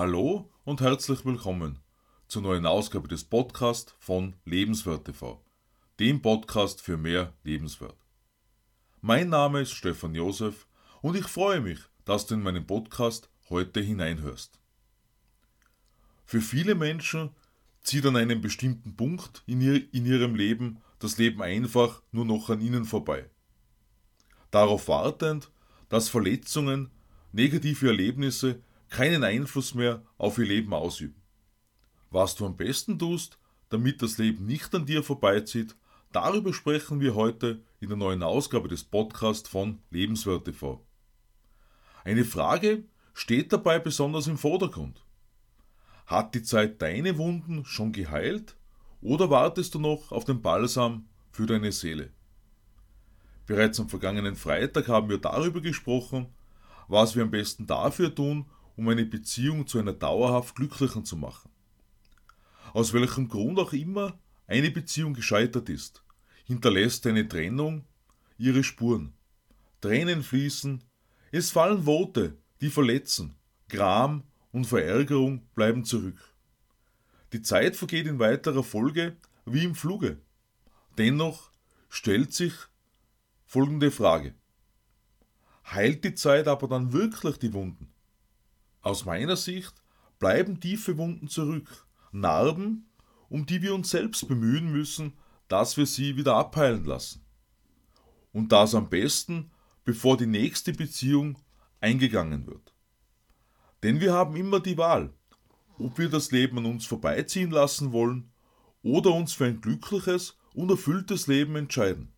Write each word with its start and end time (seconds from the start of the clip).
Hallo 0.00 0.48
und 0.64 0.80
herzlich 0.80 1.26
willkommen 1.26 1.78
zur 2.26 2.40
neuen 2.40 2.64
Ausgabe 2.64 3.06
des 3.06 3.22
Podcasts 3.22 3.94
von 3.98 4.34
Lebenswert 4.46 5.04
TV, 5.04 5.44
dem 5.98 6.22
Podcast 6.22 6.80
für 6.80 6.96
mehr 6.96 7.34
Lebenswert. 7.44 7.98
Mein 9.02 9.28
Name 9.28 9.60
ist 9.60 9.72
Stefan 9.72 10.14
Josef 10.14 10.66
und 11.02 11.18
ich 11.18 11.26
freue 11.26 11.60
mich, 11.60 11.80
dass 12.06 12.24
du 12.24 12.32
in 12.32 12.42
meinen 12.42 12.66
Podcast 12.66 13.28
heute 13.50 13.82
hineinhörst. 13.82 14.58
Für 16.24 16.40
viele 16.40 16.74
Menschen 16.74 17.28
zieht 17.82 18.06
an 18.06 18.16
einem 18.16 18.40
bestimmten 18.40 18.96
Punkt 18.96 19.42
in, 19.44 19.60
ihr, 19.60 19.92
in 19.92 20.06
ihrem 20.06 20.34
Leben 20.34 20.80
das 20.98 21.18
Leben 21.18 21.42
einfach 21.42 22.00
nur 22.10 22.24
noch 22.24 22.48
an 22.48 22.62
ihnen 22.62 22.86
vorbei. 22.86 23.28
Darauf 24.50 24.88
wartend, 24.88 25.50
dass 25.90 26.08
Verletzungen, 26.08 26.90
negative 27.32 27.88
Erlebnisse 27.88 28.62
keinen 28.90 29.24
Einfluss 29.24 29.74
mehr 29.74 30.02
auf 30.18 30.36
ihr 30.38 30.46
Leben 30.46 30.74
ausüben. 30.74 31.22
Was 32.10 32.34
du 32.34 32.44
am 32.44 32.56
besten 32.56 32.98
tust, 32.98 33.38
damit 33.70 34.02
das 34.02 34.18
Leben 34.18 34.44
nicht 34.46 34.74
an 34.74 34.84
dir 34.84 35.02
vorbeizieht, 35.02 35.76
darüber 36.12 36.52
sprechen 36.52 37.00
wir 37.00 37.14
heute 37.14 37.62
in 37.78 37.88
der 37.88 37.96
neuen 37.96 38.22
Ausgabe 38.22 38.68
des 38.68 38.82
Podcasts 38.84 39.48
von 39.48 39.78
Lebenswert 39.90 40.44
TV. 40.44 40.84
Eine 42.04 42.24
Frage 42.24 42.84
steht 43.14 43.52
dabei 43.52 43.78
besonders 43.78 44.26
im 44.26 44.38
Vordergrund. 44.38 45.04
Hat 46.06 46.34
die 46.34 46.42
Zeit 46.42 46.82
deine 46.82 47.16
Wunden 47.16 47.64
schon 47.64 47.92
geheilt 47.92 48.56
oder 49.00 49.30
wartest 49.30 49.74
du 49.74 49.78
noch 49.78 50.10
auf 50.10 50.24
den 50.24 50.42
Balsam 50.42 51.08
für 51.30 51.46
deine 51.46 51.70
Seele? 51.70 52.10
Bereits 53.46 53.78
am 53.78 53.88
vergangenen 53.88 54.34
Freitag 54.34 54.88
haben 54.88 55.08
wir 55.08 55.18
darüber 55.18 55.60
gesprochen, 55.60 56.26
was 56.88 57.14
wir 57.14 57.22
am 57.22 57.30
besten 57.30 57.66
dafür 57.66 58.12
tun, 58.12 58.46
um 58.80 58.88
eine 58.88 59.04
Beziehung 59.04 59.66
zu 59.66 59.78
einer 59.78 59.92
dauerhaft 59.92 60.56
glücklichen 60.56 61.04
zu 61.04 61.14
machen. 61.14 61.50
Aus 62.72 62.94
welchem 62.94 63.28
Grund 63.28 63.58
auch 63.58 63.74
immer 63.74 64.18
eine 64.46 64.70
Beziehung 64.70 65.12
gescheitert 65.12 65.68
ist, 65.68 66.02
hinterlässt 66.44 67.06
eine 67.06 67.28
Trennung 67.28 67.84
ihre 68.38 68.64
Spuren. 68.64 69.12
Tränen 69.82 70.22
fließen, 70.22 70.82
es 71.30 71.50
fallen 71.50 71.84
Worte, 71.84 72.38
die 72.62 72.70
verletzen, 72.70 73.34
Gram 73.68 74.22
und 74.50 74.64
Verärgerung 74.64 75.46
bleiben 75.54 75.84
zurück. 75.84 76.32
Die 77.34 77.42
Zeit 77.42 77.76
vergeht 77.76 78.06
in 78.06 78.18
weiterer 78.18 78.64
Folge 78.64 79.18
wie 79.44 79.64
im 79.64 79.74
Fluge. 79.74 80.22
Dennoch 80.96 81.50
stellt 81.90 82.32
sich 82.32 82.54
folgende 83.44 83.90
Frage. 83.90 84.32
Heilt 85.66 86.02
die 86.02 86.14
Zeit 86.14 86.48
aber 86.48 86.66
dann 86.66 86.94
wirklich 86.94 87.36
die 87.36 87.52
Wunden? 87.52 87.89
Aus 88.82 89.04
meiner 89.04 89.36
Sicht 89.36 89.74
bleiben 90.18 90.60
tiefe 90.60 90.96
Wunden 90.96 91.28
zurück, 91.28 91.86
Narben, 92.12 92.90
um 93.28 93.46
die 93.46 93.62
wir 93.62 93.74
uns 93.74 93.90
selbst 93.90 94.26
bemühen 94.28 94.72
müssen, 94.72 95.14
dass 95.48 95.76
wir 95.76 95.86
sie 95.86 96.16
wieder 96.16 96.36
abheilen 96.36 96.84
lassen. 96.84 97.24
Und 98.32 98.52
das 98.52 98.74
am 98.74 98.88
besten, 98.88 99.50
bevor 99.84 100.16
die 100.16 100.26
nächste 100.26 100.72
Beziehung 100.72 101.38
eingegangen 101.80 102.46
wird. 102.46 102.74
Denn 103.82 104.00
wir 104.00 104.12
haben 104.12 104.36
immer 104.36 104.60
die 104.60 104.78
Wahl, 104.78 105.12
ob 105.78 105.98
wir 105.98 106.08
das 106.08 106.30
Leben 106.30 106.58
an 106.58 106.66
uns 106.66 106.86
vorbeiziehen 106.86 107.50
lassen 107.50 107.92
wollen 107.92 108.30
oder 108.82 109.12
uns 109.12 109.32
für 109.32 109.46
ein 109.46 109.60
glückliches 109.60 110.36
und 110.54 110.70
erfülltes 110.70 111.26
Leben 111.26 111.56
entscheiden. 111.56 112.12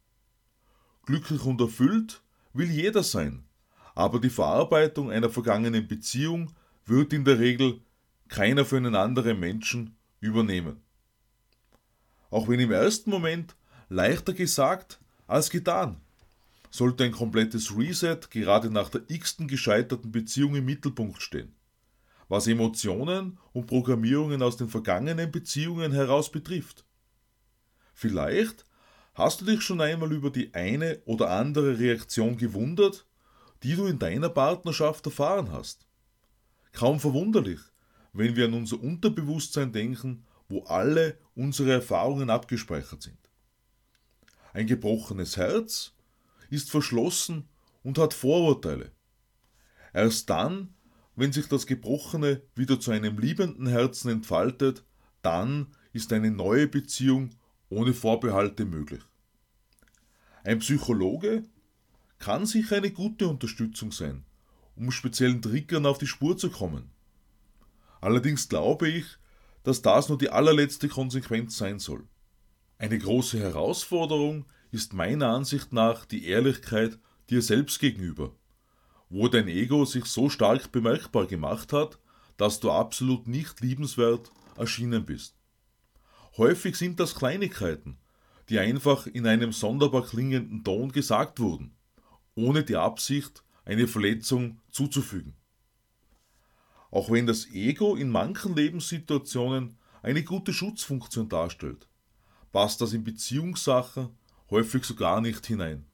Glücklich 1.07 1.45
und 1.45 1.61
erfüllt 1.61 2.23
will 2.53 2.71
jeder 2.71 3.03
sein, 3.03 3.45
aber 3.95 4.21
die 4.21 4.31
Verarbeitung 4.31 5.11
einer 5.11 5.31
vergangenen 5.31 5.87
Beziehung 5.87 6.53
wird 6.85 7.13
in 7.13 7.25
der 7.25 7.39
Regel 7.39 7.81
keiner 8.29 8.65
für 8.65 8.77
einen 8.77 8.95
anderen 8.95 9.39
Menschen 9.39 9.97
übernehmen. 10.21 10.81
Auch 12.31 12.49
wenn 12.49 12.61
im 12.61 12.73
ersten 12.73 13.11
Moment 13.11 13.55
leichter 13.89 14.33
gesagt 14.33 15.01
als 15.27 15.51
getan, 15.51 16.01
sollte 16.71 17.05
ein 17.05 17.13
komplettes 17.13 17.77
Reset 17.77 18.19
gerade 18.31 18.71
nach 18.71 18.89
der 18.89 19.03
x-ten 19.09 19.47
gescheiterten 19.47 20.11
Beziehung 20.11 20.55
im 20.57 20.65
Mittelpunkt 20.65 21.21
stehen, 21.21 21.55
was 22.29 22.47
Emotionen 22.47 23.39
und 23.53 23.67
Programmierungen 23.67 24.43
aus 24.43 24.57
den 24.57 24.69
vergangenen 24.69 25.31
Beziehungen 25.31 25.93
heraus 25.93 26.33
betrifft. 26.33 26.87
Vielleicht 27.93 28.65
hast 29.15 29.43
du 29.43 29.45
dich 29.45 29.61
schon 29.61 29.83
einmal 29.83 30.11
über 30.13 30.31
die 30.31 30.55
eine 30.55 31.03
oder 31.05 31.31
andere 31.31 31.79
Reaktion 31.79 32.39
gewundert, 32.39 33.07
die 33.63 33.77
du 33.77 33.87
in 33.87 33.99
deiner 33.99 34.31
Partnerschaft 34.31 35.05
erfahren 35.05 35.53
hast. 35.53 35.87
Kaum 36.73 37.01
verwunderlich, 37.01 37.61
wenn 38.13 38.37
wir 38.37 38.47
an 38.47 38.55
unser 38.55 38.81
Unterbewusstsein 38.83 39.73
denken, 39.73 40.25
wo 40.49 40.65
alle 40.65 41.19
unsere 41.35 41.73
Erfahrungen 41.73 42.31
abgespeichert 42.31 43.03
sind. 43.03 43.19
Ein 44.53 44.67
gebrochenes 44.67 45.37
Herz 45.37 45.93
ist 46.51 46.71
verschlossen 46.71 47.49
und 47.83 47.99
hat 47.99 48.13
Vorurteile. 48.13 48.93
Erst 49.95 50.29
dann, 50.29 50.75
wenn 51.17 51.33
sich 51.33 51.47
das 51.47 51.67
Gebrochene 51.67 52.43
wieder 52.55 52.81
zu 52.81 52.91
einem 52.91 53.19
liebenden 53.19 53.67
Herzen 53.67 54.11
entfaltet, 54.11 54.85
dann 55.23 55.69
ist 55.93 56.13
eine 56.13 56.31
neue 56.31 56.69
Beziehung 56.69 57.31
ohne 57.69 57.95
Vorbehalte 57.95 58.65
möglich. 58.65 59.03
Ein 60.45 60.59
Psychologe 60.59 61.45
kann 62.19 62.47
sicher 62.47 62.77
eine 62.77 62.91
gute 62.91 63.29
Unterstützung 63.29 63.93
sein, 63.93 64.25
um 64.77 64.91
speziellen 64.91 65.43
Triggern 65.43 65.87
auf 65.87 65.99
die 65.99 66.07
Spur 66.07 66.37
zu 66.37 66.51
kommen. 66.51 66.91
Allerdings 68.01 68.49
glaube 68.49 68.89
ich, 68.89 69.05
dass 69.63 69.83
das 69.83 70.09
nur 70.09 70.19
die 70.19 70.31
allerletzte 70.31 70.89
Konsequenz 70.89 71.57
sein 71.57 71.79
soll. 71.79 72.07
Eine 72.79 72.99
große 72.99 73.39
Herausforderung 73.39 74.47
ist 74.71 74.93
meiner 74.93 75.29
Ansicht 75.29 75.73
nach 75.73 76.05
die 76.05 76.27
Ehrlichkeit 76.27 76.99
dir 77.31 77.43
selbst 77.43 77.79
gegenüber, 77.79 78.35
wo 79.09 79.29
dein 79.29 79.47
Ego 79.47 79.85
sich 79.85 80.07
so 80.07 80.29
stark 80.29 80.73
bemerkbar 80.73 81.27
gemacht 81.27 81.73
hat, 81.73 81.99
dass 82.37 82.59
du 82.59 82.71
absolut 82.71 83.29
nicht 83.29 83.61
liebenswert 83.61 84.33
erschienen 84.57 85.07
bist. 85.07 85.37
Häufig 86.37 86.77
sind 86.77 86.99
das 86.99 87.15
Kleinigkeiten, 87.15 87.99
die 88.49 88.59
einfach 88.59 89.07
in 89.07 89.27
einem 89.27 89.53
sonderbar 89.53 90.05
klingenden 90.05 90.65
Ton 90.65 90.91
gesagt 90.91 91.39
wurden 91.39 91.77
ohne 92.35 92.65
die 92.65 92.77
Absicht, 92.77 93.43
eine 93.65 93.89
Verletzung 93.89 94.61
zuzufügen. 94.71 95.35
Auch 96.91 97.11
wenn 97.11 97.27
das 97.27 97.51
Ego 97.51 97.97
in 97.97 98.11
manchen 98.11 98.55
Lebenssituationen 98.55 99.77
eine 100.03 100.23
gute 100.25 100.53
Schutzfunktion 100.53 101.29
darstellt, 101.29 101.89
passt 102.53 102.81
das 102.81 102.93
in 102.93 103.05
Beziehungssachen 103.05 104.11
häufig 104.51 104.85
so 104.85 104.95
gar 104.95 105.21
nicht 105.21 105.47
hinein. 105.47 105.87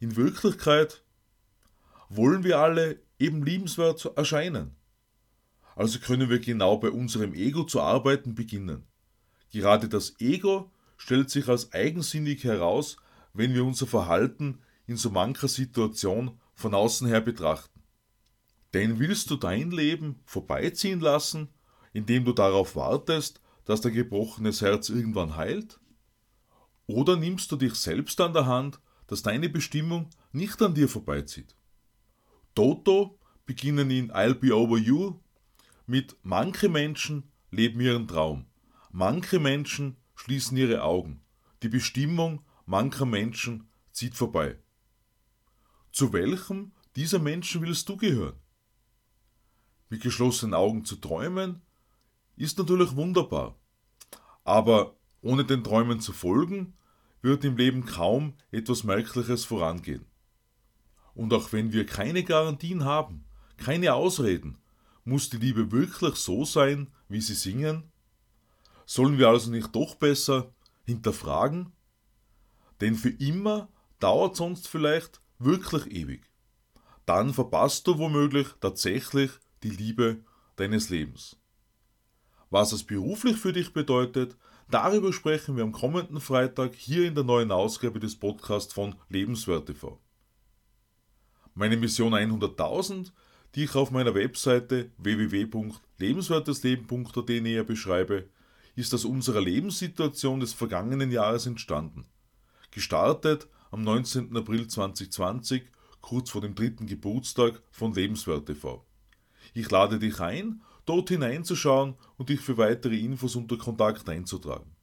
In 0.00 0.16
Wirklichkeit 0.16 1.02
wollen 2.08 2.44
wir 2.44 2.58
alle 2.58 3.00
eben 3.18 3.44
liebenswert 3.44 4.10
erscheinen. 4.16 4.74
Also 5.76 5.98
können 5.98 6.30
wir 6.30 6.38
genau 6.38 6.78
bei 6.78 6.90
unserem 6.90 7.34
Ego 7.34 7.64
zu 7.64 7.80
arbeiten 7.80 8.34
beginnen. 8.34 8.84
Gerade 9.50 9.88
das 9.88 10.14
Ego 10.18 10.70
stellt 10.96 11.30
sich 11.30 11.48
als 11.48 11.72
eigensinnig 11.72 12.44
heraus, 12.44 12.96
wenn 13.32 13.54
wir 13.54 13.64
unser 13.64 13.86
Verhalten 13.86 14.60
in 14.86 14.96
so 14.96 15.10
mancher 15.10 15.48
Situation 15.48 16.40
von 16.58 16.74
außen 16.74 17.06
her 17.06 17.20
betrachten. 17.20 17.84
Denn 18.74 18.98
willst 18.98 19.30
du 19.30 19.36
dein 19.36 19.70
Leben 19.70 20.20
vorbeiziehen 20.24 20.98
lassen, 20.98 21.48
indem 21.92 22.24
du 22.24 22.32
darauf 22.32 22.74
wartest, 22.74 23.40
dass 23.64 23.80
dein 23.80 23.94
gebrochenes 23.94 24.60
Herz 24.60 24.88
irgendwann 24.88 25.36
heilt? 25.36 25.78
Oder 26.86 27.16
nimmst 27.16 27.52
du 27.52 27.56
dich 27.56 27.74
selbst 27.74 28.20
an 28.20 28.32
der 28.32 28.46
Hand, 28.46 28.80
dass 29.06 29.22
deine 29.22 29.48
Bestimmung 29.48 30.10
nicht 30.32 30.60
an 30.60 30.74
dir 30.74 30.88
vorbeizieht? 30.88 31.54
Toto 32.56 33.20
beginnen 33.46 33.90
in 33.92 34.10
I'll 34.10 34.34
Be 34.34 34.54
Over 34.54 34.78
You 34.78 35.20
mit 35.86 36.16
Manche 36.24 36.68
Menschen 36.68 37.30
leben 37.52 37.80
ihren 37.80 38.08
Traum, 38.08 38.46
manche 38.90 39.38
Menschen 39.38 39.96
schließen 40.16 40.56
ihre 40.56 40.82
Augen, 40.82 41.22
die 41.62 41.68
Bestimmung 41.68 42.42
mancher 42.66 43.06
Menschen 43.06 43.68
zieht 43.92 44.14
vorbei. 44.14 44.58
Zu 45.98 46.12
welchem 46.12 46.70
dieser 46.94 47.18
Menschen 47.18 47.60
willst 47.60 47.88
du 47.88 47.96
gehören? 47.96 48.38
Mit 49.88 50.00
geschlossenen 50.00 50.54
Augen 50.54 50.84
zu 50.84 50.94
träumen 50.94 51.60
ist 52.36 52.56
natürlich 52.56 52.94
wunderbar, 52.94 53.56
aber 54.44 54.94
ohne 55.22 55.44
den 55.44 55.64
Träumen 55.64 55.98
zu 55.98 56.12
folgen, 56.12 56.74
wird 57.20 57.44
im 57.44 57.56
Leben 57.56 57.84
kaum 57.84 58.34
etwas 58.52 58.84
Merkliches 58.84 59.44
vorangehen. 59.44 60.06
Und 61.16 61.34
auch 61.34 61.52
wenn 61.52 61.72
wir 61.72 61.84
keine 61.84 62.22
Garantien 62.22 62.84
haben, 62.84 63.24
keine 63.56 63.94
Ausreden, 63.94 64.58
muss 65.02 65.30
die 65.30 65.38
Liebe 65.38 65.72
wirklich 65.72 66.14
so 66.14 66.44
sein, 66.44 66.92
wie 67.08 67.20
sie 67.20 67.34
singen? 67.34 67.90
Sollen 68.86 69.18
wir 69.18 69.30
also 69.30 69.50
nicht 69.50 69.74
doch 69.74 69.96
besser 69.96 70.54
hinterfragen? 70.84 71.72
Denn 72.80 72.94
für 72.94 73.10
immer 73.10 73.68
dauert 73.98 74.36
sonst 74.36 74.68
vielleicht 74.68 75.20
wirklich 75.38 75.90
ewig. 75.90 76.22
Dann 77.06 77.32
verpasst 77.32 77.86
du 77.86 77.98
womöglich 77.98 78.48
tatsächlich 78.60 79.30
die 79.62 79.70
Liebe 79.70 80.18
deines 80.56 80.90
Lebens. 80.90 81.36
Was 82.50 82.72
es 82.72 82.84
beruflich 82.84 83.36
für 83.36 83.52
dich 83.52 83.72
bedeutet, 83.72 84.36
darüber 84.70 85.12
sprechen 85.12 85.56
wir 85.56 85.64
am 85.64 85.72
kommenden 85.72 86.20
Freitag 86.20 86.74
hier 86.74 87.06
in 87.06 87.14
der 87.14 87.24
neuen 87.24 87.52
Ausgabe 87.52 88.00
des 88.00 88.16
Podcasts 88.16 88.72
von 88.72 88.94
Lebenswert 89.08 89.66
TV. 89.66 90.00
Meine 91.54 91.76
Mission 91.76 92.14
100.000, 92.14 93.12
die 93.54 93.64
ich 93.64 93.74
auf 93.74 93.90
meiner 93.90 94.14
Webseite 94.14 94.90
www.lebenswertesleben.at 94.98 97.28
näher 97.28 97.64
beschreibe, 97.64 98.28
ist 98.76 98.94
aus 98.94 99.04
unserer 99.04 99.40
Lebenssituation 99.40 100.38
des 100.40 100.52
vergangenen 100.52 101.10
Jahres 101.10 101.46
entstanden. 101.46 102.06
Gestartet 102.70 103.48
am 103.70 103.82
19. 103.82 104.36
April 104.36 104.66
2020, 104.66 105.64
kurz 106.00 106.30
vor 106.30 106.40
dem 106.40 106.54
dritten 106.54 106.86
Geburtstag 106.86 107.62
von 107.70 107.92
Lebenswert 107.92 108.46
TV. 108.46 108.84
Ich 109.54 109.70
lade 109.70 109.98
dich 109.98 110.20
ein, 110.20 110.62
dort 110.86 111.08
hineinzuschauen 111.08 111.94
und 112.16 112.28
dich 112.28 112.40
für 112.40 112.56
weitere 112.56 112.98
Infos 112.98 113.36
unter 113.36 113.58
Kontakt 113.58 114.08
einzutragen. 114.08 114.74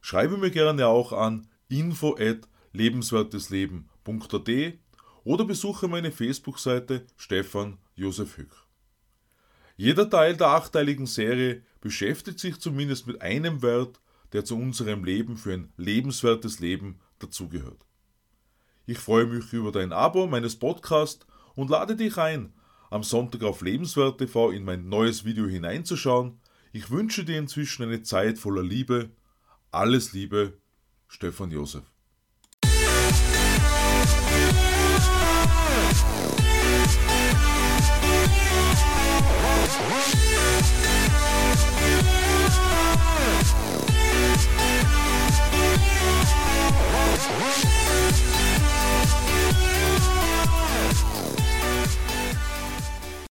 Schreibe 0.00 0.36
mir 0.36 0.50
gerne 0.50 0.86
auch 0.86 1.12
an 1.12 1.48
info 1.68 2.16
at 2.18 2.48
oder 5.24 5.44
besuche 5.44 5.88
meine 5.88 6.12
Facebook-Seite 6.12 7.06
Stefan 7.16 7.78
Josef 7.94 8.38
Hück. 8.38 8.66
Jeder 9.76 10.08
Teil 10.08 10.36
der 10.36 10.48
achteiligen 10.48 11.06
Serie 11.06 11.62
beschäftigt 11.80 12.38
sich 12.38 12.58
zumindest 12.58 13.06
mit 13.06 13.20
einem 13.22 13.62
Wert, 13.62 14.00
der 14.32 14.44
zu 14.44 14.56
unserem 14.56 15.04
Leben 15.04 15.36
für 15.36 15.54
ein 15.54 15.72
lebenswertes 15.76 16.60
Leben 16.60 17.00
dazugehört. 17.18 17.87
Ich 18.88 18.96
freue 18.96 19.26
mich 19.26 19.52
über 19.52 19.70
dein 19.70 19.92
Abo 19.92 20.26
meines 20.26 20.56
Podcasts 20.56 21.26
und 21.54 21.68
lade 21.68 21.94
dich 21.94 22.16
ein, 22.16 22.54
am 22.88 23.02
Sonntag 23.02 23.42
auf 23.42 23.60
Lebenswert 23.60 24.16
TV 24.16 24.50
in 24.50 24.64
mein 24.64 24.88
neues 24.88 25.26
Video 25.26 25.46
hineinzuschauen. 25.46 26.40
Ich 26.72 26.90
wünsche 26.90 27.22
dir 27.22 27.38
inzwischen 27.38 27.82
eine 27.82 28.00
Zeit 28.02 28.38
voller 28.38 28.62
Liebe. 28.62 29.10
Alles 29.70 30.14
Liebe, 30.14 30.56
Stefan 31.06 31.50
Josef. 31.50 31.82